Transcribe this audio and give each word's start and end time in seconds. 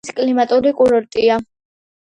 პატარა 0.03 0.11
ცემი 0.13 0.21
მთის 0.27 0.47
კლიმატური 0.47 0.71
კურორტია. 0.81 1.39